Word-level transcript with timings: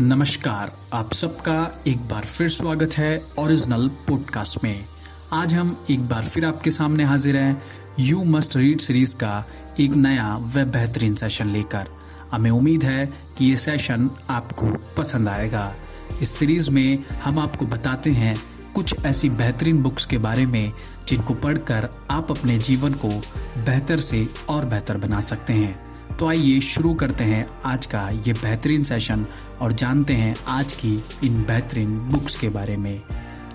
नमस्कार, 0.00 0.72
आप 0.92 1.12
सबका 1.12 1.82
एक 1.86 1.98
बार 1.98 2.24
फिर 2.24 2.48
स्वागत 2.48 2.94
है 2.96 3.22
ओरिजिनल 3.38 3.88
पॉडकास्ट 3.88 4.64
में। 4.64 4.84
आज 5.32 5.54
हम 5.54 5.86
एक 5.90 6.08
बार 6.08 6.24
फिर 6.24 6.44
आपके 6.44 6.70
सामने 6.70 7.04
हाजिर 7.04 7.36
हैं 7.36 7.62
यू 7.98 8.24
मस्ट 8.24 8.56
रीड 8.56 8.80
सीरीज़ 8.80 9.16
का 9.16 9.46
एक 9.80 9.90
नया 9.90 10.36
व 10.36 10.64
बेहतरीन 10.64 11.14
सेशन 11.14 11.46
लेकर। 11.46 11.86
हमें 12.32 12.50
उम्मीद 12.50 12.84
है 12.84 13.06
कि 13.06 13.44
ये 13.44 13.56
सेशन 13.56 14.10
आपको 14.30 14.66
पसंद 14.96 15.28
आएगा। 15.28 15.74
इस 16.22 16.30
सीरीज़ 16.30 16.70
में 16.70 17.04
हम 17.24 17.38
आपको 17.38 17.66
बताते 17.66 18.10
हैं 18.10 18.42
कुछ 18.74 19.04
ऐसी 19.06 19.30
बेहतरीन 19.30 19.82
बुक्स 19.82 20.06
के 20.06 20.18
बारे 20.18 20.46
में, 20.46 20.72
जिनको 21.08 21.34
पढ़कर 21.34 21.88
आप 22.10 22.30
अपने 22.30 22.58
जीवन 22.58 22.92
को 22.92 23.08
बेहतर 23.64 24.00
से 24.00 24.28
और 24.48 24.64
बेहतर 24.64 24.96
बना 24.96 25.20
सकते 25.20 25.52
हैं। 25.52 25.85
तो 26.18 26.28
आइए 26.28 26.60
शुरू 26.60 26.92
करते 26.94 27.24
हैं 27.24 27.46
आज 27.64 27.86
का 27.86 28.08
ये 28.08 28.32
बेहतरीन 28.32 28.84
सेशन 28.84 29.26
और 29.60 29.72
जानते 29.72 30.12
हैं 30.12 30.34
आज 30.48 30.72
की 30.72 30.92
इन 31.24 31.42
बेहतरीन 31.42 31.96
बुक्स 32.02 32.36
के 32.36 32.48
बारे 32.48 32.76
में। 32.76 33.02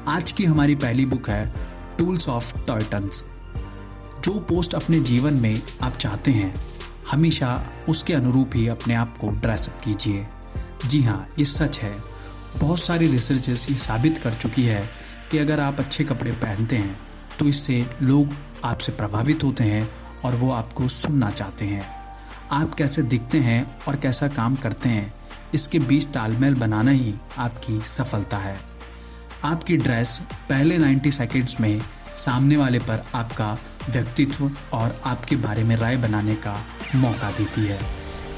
आज 0.07 0.31
की 0.31 0.45
हमारी 0.45 0.75
पहली 0.75 1.05
बुक 1.05 1.29
है 1.29 1.53
टूल्स 1.97 2.27
ऑफ़ 2.29 2.53
टॉयटन्स 2.59 3.23
जो 4.23 4.33
पोस्ट 4.39 4.73
अपने 4.73 4.99
जीवन 4.99 5.33
में 5.33 5.61
आप 5.81 5.93
चाहते 5.93 6.31
हैं, 6.31 6.53
हमेशा 7.11 7.65
उसके 7.89 8.13
अनुरूप 8.13 8.55
ही 8.55 8.67
अपने 8.67 8.93
आप 8.93 9.17
को 9.17 9.27
ड्रेसअप 9.27 9.79
कीजिए। 9.83 10.27
जी 10.85 11.01
हाँ 11.03 11.27
ये 11.39 11.45
सच 11.45 11.79
है। 11.79 11.93
बहुत 12.57 12.79
सारी 12.79 13.07
रिसर्चेस 13.07 13.65
ये 13.71 13.77
साबित 13.77 14.17
कर 14.17 14.33
चुकी 14.33 14.65
है 14.65 14.89
कि 15.31 15.37
अगर 15.37 15.59
आप 15.59 15.79
अच्छे 15.79 16.03
कपड़े 16.03 16.31
पहनते 16.33 16.75
हैं 16.75 16.99
तो 17.39 17.45
इससे 17.45 17.85
लोग 18.01 18.35
आपसे 18.63 18.91
प्रभावित 18.91 19.43
होते 19.43 19.63
हैं 19.63 19.89
और 20.25 20.35
वो 20.35 20.51
आपको 20.51 20.87
सुनना 20.87 21.29
चाहते 21.29 21.65
हैं। 21.65 22.00
आप 22.51 22.73
कैसे 22.73 23.01
दिखते 23.01 23.39
हैं 23.39 23.81
और 23.87 23.95
कैसा 23.95 24.27
काम 24.27 24.55
करते 24.55 24.89
हैं, 24.89 25.13
इसके 25.53 25.79
बीच 25.79 26.05
तालमेल 26.05 26.55
बनाना 26.55 26.91
ही 26.91 27.13
आपकी 27.37 27.81
सफलता 27.81 28.37
है। 28.37 28.59
आपकी 29.43 29.77
ड्रेस 29.77 30.21
पहले 30.49 30.77
90 30.77 31.11
सेकेंड्स 31.11 31.59
में 31.59 31.81
सामने 32.17 32.57
वाले 32.57 32.79
पर 32.79 33.03
आपका 33.15 33.57
व्यक्तित्व 33.89 34.51
और 34.73 35.01
आपके 35.05 35.35
बारे 35.35 35.63
में 35.63 35.75
राय 35.75 35.97
बनाने 35.97 36.35
का 36.35 36.65
मौका 36.95 37.31
देती 37.31 37.65
है। 37.65 37.79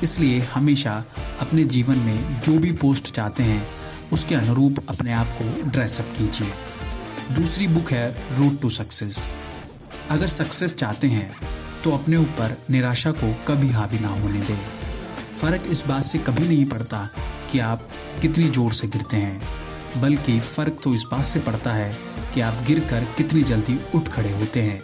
इसलिए 0.03 0.39
हमेशा 0.39 1.03
अपने 1.41 1.63
जीवन 1.63 1.97
में 1.97 2.41
जो 2.41 2.57
भी 2.59 2.71
पोस्ट 2.71 3.11
चाहते 3.11 3.43
हैं, 3.43 3.67
उसके 4.13 4.35
अनुरूप 4.35 4.85
अपने 4.89 5.13
आप 5.13 5.27
को 5.41 5.69
ड्रेसअप 5.69 6.13
कीजिए। 6.17 7.33
दूसरी 7.35 7.67
बुक 7.67 7.91
है 7.91 8.09
रोड 8.37 8.59
टू 8.61 8.69
सक्सेस 8.69 9.27
अगर 10.09 10.27
सक्सेस 10.27 10.75
चाहते 10.75 11.07
हैं 11.07 11.52
तो 11.83 11.91
अपने 11.91 12.17
ऊपर 12.17 12.55
निराशा 12.69 13.11
को 13.11 13.33
कभी 13.47 13.69
हावी 13.69 13.99
ना 13.99 14.07
होने 14.09 14.39
दें। 14.39 14.57
फ़र्क 15.35 15.63
इस 15.71 15.85
बात 15.87 16.03
से 16.03 16.17
कभी 16.19 16.47
नहीं 16.47 16.65
पड़ता 16.65 17.07
कि 17.51 17.59
आप 17.59 17.87
कितनी 18.21 18.47
ज़ोर 18.47 18.73
से 18.73 18.87
गिरते 18.87 19.17
हैं, 19.17 19.41
बल्कि 20.01 20.39
फ़र्क 20.39 20.79
तो 20.83 20.93
इस 20.93 21.03
बात 21.11 21.23
से 21.23 21.39
पड़ता 21.39 21.73
है 21.73 21.91
कि 22.33 22.41
आप 22.41 22.63
गिर 22.67 22.79
कर 22.79 23.03
कितनी 23.17 23.43
जल्दी 23.43 23.77
उठ 23.95 24.07
खड़े 24.07 24.31
होते 24.31 24.61
हैं। 24.61 24.81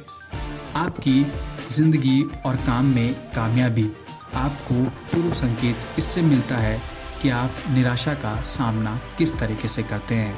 आपकी 0.76 1.26
ज़िंदगी 1.72 2.22
और 2.46 2.56
काम 2.58 2.86
में 2.86 3.14
कामयाबी 3.36 3.90
आपको 4.36 4.84
पूर्व 5.12 5.34
संकेत 5.36 6.00
इससे 6.00 6.22
मिलता 6.22 6.58
है 6.58 6.80
कि 7.22 7.30
आप 7.30 7.56
निराशा 7.70 8.14
का 8.16 8.36
सामना 8.42 9.00
किस 9.18 9.38
तरीके 9.38 9.68
से 9.68 9.84
करते 9.84 10.16
हैं। 10.16 10.36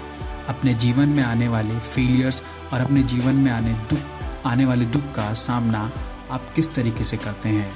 अपने 0.49 0.73
जीवन 0.75 1.09
में 1.09 1.23
आने 1.23 1.47
वाले 1.47 1.79
फेलियर्स 1.79 2.41
और 2.73 2.79
अपने 2.79 3.03
जीवन 3.05 3.35
में 3.35 3.51
आने 3.51 3.73
दुख, 3.89 3.99
आने 4.45 4.65
वाले 4.65 4.85
दुख 4.85 5.11
का 5.15 5.33
सामना 5.33 5.91
आप 6.31 6.49
किस 6.55 6.73
तरीके 6.75 7.03
से 7.03 7.17
करते 7.17 7.49
हैं? 7.49 7.71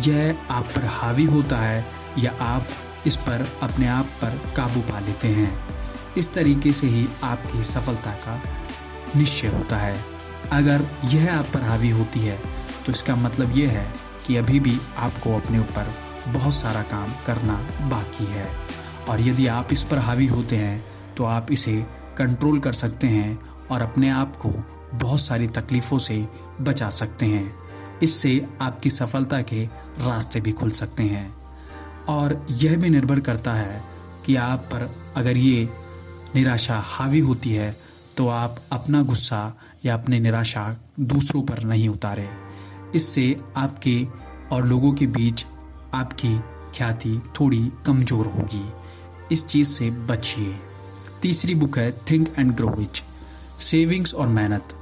यह 0.00 0.36
आप 0.50 0.64
पर 0.64 0.84
हावी 0.84 1.24
होता 1.24 1.58
है 1.58 1.84
या 2.18 2.32
आप 2.40 2.66
इस 3.06 3.16
पर 3.16 3.46
अपने 3.62 3.86
आप 3.88 4.06
पर 4.22 4.40
काबू 4.56 4.80
पा 4.80 5.00
लेते 5.00 5.28
हैं? 5.28 5.52
इस 6.16 6.32
तरीके 6.34 6.72
से 6.72 6.86
ही 6.86 7.06
आपकी 7.24 7.62
सफलता 7.62 8.10
का 8.10 8.40
निश्चय 9.16 9.48
होता 9.48 9.76
है। 9.76 9.98
अगर 10.52 10.86
यह 11.04 11.34
आप 11.38 11.46
पर 11.54 11.62
हावी 11.62 11.90
होती 11.90 12.20
है 12.20 12.38
तो 12.86 12.92
इसका 12.92 13.16
मतलब 13.16 13.56
यह 13.58 13.70
है 13.70 13.92
कि 14.26 14.36
अभी 14.36 14.60
भी 14.60 14.78
आपको 14.96 15.36
अपने 15.36 15.58
ऊपर 15.58 15.94
बहुत 16.28 16.54
सारा 16.54 16.82
काम 16.82 17.12
करना 17.26 17.54
बाकी 17.88 18.24
है। 18.24 18.48
और 19.08 19.20
यदि 19.20 19.46
आप 19.46 19.72
इस 19.72 19.82
पर 19.82 19.98
हावी 19.98 20.26
होते 20.26 20.56
हैं 20.56 20.84
तो 21.16 21.24
आप 21.24 21.52
इसे 21.52 21.86
कंट्रोल 22.18 22.60
कर 22.60 22.72
सकते 22.72 23.06
हैं 23.06 23.40
और 23.70 23.82
अपने 23.82 24.10
आप 24.10 24.36
को 24.36 24.50
बहुत 24.94 25.20
सारी 25.20 25.46
तकलीफ़ों 25.46 25.98
से 25.98 26.26
बचा 26.60 26.90
सकते 26.90 27.26
हैं। 27.26 27.59
इससे 28.02 28.46
आपकी 28.60 28.90
सफलता 28.90 29.40
के 29.42 29.64
रास्ते 29.98 30.40
भी 30.40 30.52
खुल 30.52 30.70
सकते 30.70 31.02
हैं। 31.02 31.28
और 32.08 32.46
यह 32.50 32.76
भी 32.76 32.90
निर्भर 32.90 33.20
करता 33.20 33.52
है 33.52 33.82
कि 34.26 34.36
आप 34.36 34.68
पर 34.72 34.90
अगर 35.16 35.36
ये 35.36 35.68
निराशा 36.34 36.78
हावी 36.86 37.20
होती 37.20 37.50
है 37.50 37.74
तो 38.16 38.28
आप 38.28 38.56
अपना 38.72 39.02
गुस्सा 39.02 39.42
या 39.84 39.94
अपने 39.94 40.18
निराशा 40.20 40.64
दूसरों 41.00 41.42
पर 41.42 41.62
नहीं 41.64 41.88
उतारे। 41.88 42.28
इससे 42.94 43.36
आपके 43.56 44.06
और 44.52 44.64
लोगों 44.66 44.92
के 44.92 45.06
बीच 45.08 45.44
आपकी 45.94 46.38
ख्याति 46.76 47.20
थोड़ी 47.40 47.70
कमज़ोर 47.86 48.26
होगी। 48.26 48.64
इस 49.32 49.46
चीज़ 49.46 49.68
से 49.68 49.90
बचिए। 49.90 50.54
तीसरी 51.22 51.54
बुक 51.54 51.78
है 51.78 51.90
think 52.10 52.28
and 52.38 52.52
grow 52.56 52.68
rich 52.68 53.02
savings 53.60 54.14
और 54.14 54.28
मेहनत 54.28 54.74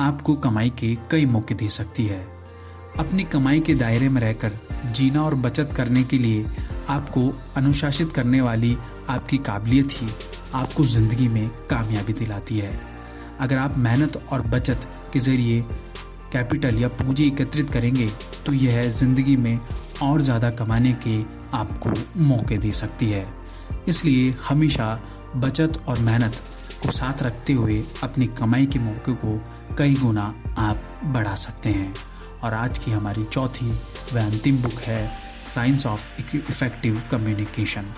आपको 0.00 0.34
कमाई 0.36 0.70
के 0.70 0.94
कई 1.10 1.26
मौके 1.26 1.54
दे 1.54 1.68
सकती 1.68 2.06
है। 2.06 2.35
अपनी 2.98 3.24
कमाई 3.24 3.60
के 3.60 3.74
दायरे 3.74 4.08
में 4.08 4.20
रहकर 4.20 4.52
जीना 4.86 5.22
और 5.22 5.34
बचत 5.36 5.72
करने 5.76 6.02
के 6.04 6.18
लिए 6.18 6.44
आपको 6.88 7.22
अनुशासित 7.56 8.12
करने 8.12 8.40
वाली 8.40 8.76
आपकी 9.10 9.38
काबिलियत 9.38 9.92
ही 9.92 10.08
आपको 10.54 10.84
ज़िंदगी 10.84 11.28
में 11.28 11.48
कामयाबी 11.70 12.12
दिलाती 12.12 12.58
है। 12.58 12.70
अगर 13.40 13.56
आप 13.56 13.76
मेहनत 13.78 14.16
और 14.32 14.42
बचत 14.48 14.86
के 15.12 15.20
ज़रिए 15.20 15.60
कैपिटल 16.32 16.78
या 16.78 16.88
पूंजी 16.90 17.26
एकत्रित 17.26 17.70
करेंगे 17.72 18.08
तो 18.46 18.52
यह 18.52 18.82
ज़िंदगी 18.90 19.36
में 19.36 19.58
और 20.02 20.20
ज़्यादा 20.20 20.50
कमाने 20.52 20.92
के 21.06 21.20
आपको 21.56 21.90
मौके 22.24 22.58
दे 22.58 22.72
सकती 22.72 23.10
है। 23.10 23.26
इसलिए 23.88 24.34
हमेशा 24.48 24.88
बचत 25.36 25.82
और 25.88 25.98
मेहनत 26.00 26.42
को 26.82 26.90
साथ 26.92 27.22
रखते 27.22 27.52
हुए 27.52 27.82
अपनी 28.02 28.26
कमाई 28.38 28.66
के 28.66 28.78
मौके 28.78 29.12
को 29.14 29.40
कई 29.78 29.94
गुना 29.94 30.34
आप 30.58 30.92
बढ़ा 31.04 31.34
सकते 31.36 31.70
हैं। 31.70 31.94
और 32.44 32.54
आज 32.54 32.78
की 32.78 32.90
हमारी 32.90 33.24
चौथी 33.24 33.70
व 34.12 34.18
अंतिम 34.20 34.62
बुक 34.62 34.80
है 34.82 35.00
साइंस 35.44 35.86
ऑफ़ 35.86 36.10
इफ़ेक्टिव 36.20 37.02
कम्युनिकेशन 37.10 37.92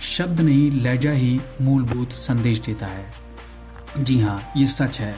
शब्द 0.00 0.40
नहीं, 0.40 0.70
लहजा 0.72 1.10
ही 1.10 1.40
मूलभूत 1.62 2.12
संदेश 2.12 2.58
देता 2.58 2.86
है। 2.86 3.12
जी 3.98 4.20
हाँ 4.20 4.52
ये 4.56 4.66
सच 4.66 4.98
है। 5.00 5.14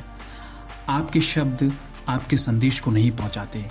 आपके 0.88 1.20
शब्द 1.20 1.72
आपके 2.08 2.36
संदेश 2.36 2.80
को 2.80 2.90
नहीं 2.90 3.10
पहुंचाते, 3.10 3.64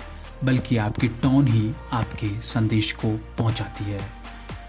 बल्कि 0.44 0.76
आपकी 0.76 1.08
टोन 1.22 1.46
ही 1.46 1.70
आपके 1.92 2.30
संदेश 2.42 2.92
को 2.92 3.08
पहुंचाती 3.38 3.84
है, 3.84 4.00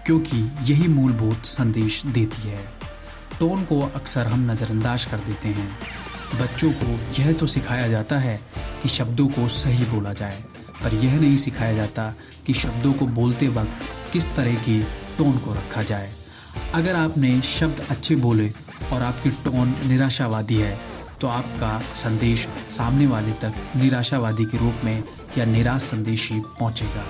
क्योंकि 0.06 0.36
यही 0.62 0.88
मूलभूत 0.88 1.46
संदेश 1.46 2.02
देती 2.06 2.48
है। 2.48 2.64
टोन 3.38 3.64
को 3.64 3.80
अक्सर 3.80 4.26
हम 4.26 4.50
नज़रअंदाज 4.50 5.04
कर 5.04 5.18
देते 5.18 5.48
हैं। 5.48 5.70
बच्चों 6.34 6.70
को 6.72 6.98
यह 7.18 7.32
तो 7.32 7.46
सिखाया 7.46 7.88
जाता 7.88 8.18
है 8.18 8.40
कि 8.82 8.88
शब्दों 8.88 9.26
को 9.28 9.48
सही 9.50 9.84
बोला 9.84 10.12
जाए, 10.12 10.42
पर 10.82 10.94
यह 10.94 11.18
नहीं 11.20 11.36
सिखाया 11.36 11.74
जाता 11.76 12.12
कि 12.46 12.54
शब्दों 12.54 12.92
को 12.92 13.06
बोलते 13.08 13.48
वक्त 13.48 14.12
किस 14.12 14.26
तरह 14.36 14.54
की 14.58 14.80
टोन 15.18 15.38
को 15.38 15.54
रखा 15.54 15.82
जाए। 15.82 16.10
अगर 16.74 16.96
आपने 16.96 17.40
शब्द 17.42 17.86
अच्छे 17.90 18.16
बोले 18.16 18.48
और 18.92 19.02
आपकी 19.02 19.30
टोन 19.44 19.74
निराशावादी 19.86 20.56
है 20.56 20.78
तो 21.20 21.28
आपका 21.28 21.78
संदेश 21.94 22.46
सामने 22.70 23.06
वाले 23.06 23.32
तक 23.42 23.54
निराशावादी 23.76 24.44
के 24.44 24.58
रूप 24.58 24.84
में 24.84 25.02
या 25.38 25.44
निराश 25.44 25.82
संदेश 25.82 26.30
ही 26.32 26.40
पहुँचेगा। 26.58 27.04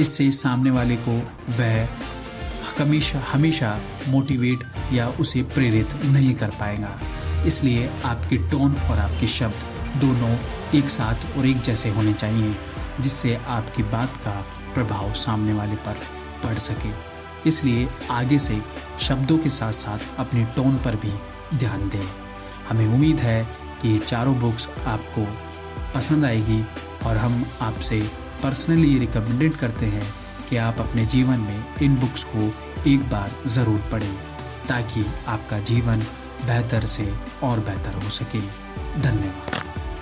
इससे 0.00 0.30
सामने 0.32 0.70
वाले 0.70 0.96
को 0.98 1.16
वह 1.58 1.88
हमेशा 2.78 3.22
हमेशा 3.32 3.78
मोटिवेट 4.08 4.62
या 4.92 5.08
उसे 5.20 5.42
प्रेरित 5.54 6.04
नहीं 6.04 6.34
कर 6.34 6.50
पाएगा। 6.60 6.98
इसलिए 7.46 7.88
आपकी 8.04 8.36
टोन 8.50 8.76
और 8.90 8.98
आपके 8.98 9.26
शब्द 9.28 10.00
दोनों 10.00 10.36
एक 10.74 10.88
साथ 10.88 11.38
और 11.38 11.46
एक 11.46 11.60
जैसे 11.62 11.88
होने 11.88 12.12
चाहिए, 12.14 12.54
जिससे 13.00 13.34
आपकी 13.48 13.82
बात 13.82 14.16
का 14.16 14.40
प्रभाव 14.74 15.12
सामने 15.16 15.52
वाले 15.52 15.76
पर 15.78 15.96
पड़ 16.44 16.54
सके। 16.60 16.90
इसलिए 17.48 17.88
आगे 18.10 18.38
से 18.38 18.60
शब्दों 19.00 19.38
के 19.38 19.50
साथ 19.50 19.72
साथ 19.72 20.18
अपने 20.18 20.44
टोन 20.56 20.76
पर 20.76 20.96
भी 20.96 21.12
ध्यान 21.58 21.88
दें। 21.88 22.02
हमें 22.68 22.86
उम्मीद 22.86 23.20
है 23.20 23.44
कि 23.82 23.88
ये 23.88 23.98
चारों 23.98 24.38
बुक्स 24.40 24.68
आपको 24.86 25.26
पसंद 25.94 26.24
आएगी 26.24 26.62
और 27.06 27.16
हम 27.16 27.44
आपसे 27.62 28.00
पर्सनली 28.42 28.98
रिकमेंडेड 28.98 29.54
करते 29.54 29.86
हैं 29.86 30.02
कि 30.48 30.56
आप 30.58 30.80
अपने 30.80 31.04
जीवन 31.06 31.40
में 31.40 31.64
इन 31.82 31.96
बुक्स 31.96 32.24
को 32.26 32.50
एक 32.90 33.08
बार 33.10 33.30
ज़रूर 33.48 33.78
पढ़ें, 33.92 34.14
ताकि 34.68 35.04
आपका 35.28 35.58
जीवन 35.60 36.02
बेहतर 36.46 36.86
से 36.86 37.14
और 37.42 37.60
बेहतर 37.60 37.94
हो 37.94 38.10
सके। 38.10 38.40
धन्यवाद। 39.00 39.71